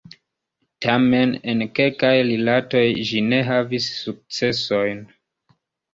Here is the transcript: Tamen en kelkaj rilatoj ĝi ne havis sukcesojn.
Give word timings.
Tamen 0.85 1.35
en 1.53 1.61
kelkaj 1.81 2.13
rilatoj 2.29 2.83
ĝi 3.11 3.23
ne 3.29 3.45
havis 3.53 3.91
sukcesojn. 3.99 5.05